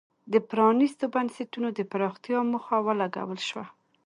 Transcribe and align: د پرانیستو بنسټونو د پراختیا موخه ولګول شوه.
د 0.33 0.35
پرانیستو 0.49 1.05
بنسټونو 1.13 1.69
د 1.77 1.79
پراختیا 1.91 2.39
موخه 2.51 2.77
ولګول 2.87 3.39
شوه. 3.49 3.65